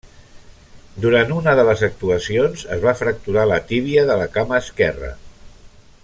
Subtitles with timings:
[1.03, 5.13] Durant una de les actuacions es va fracturar la tíbia de la cama esquerra.